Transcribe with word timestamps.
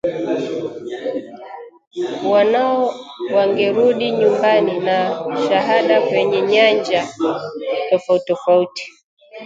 wanao 2.31 2.95
wangerudi 3.33 4.11
nyumbani 4.11 4.79
na 4.79 5.17
shahada 5.49 6.01
kwenye 6.01 6.41
Nyanja 6.41 7.07
tofauti 7.89 8.19
tofauti 8.25 8.91